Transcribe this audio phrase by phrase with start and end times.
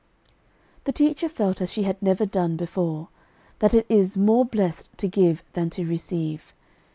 [0.85, 3.09] The teacher felt as she had never done before,
[3.59, 6.55] that it is "more blessed to give than to receive."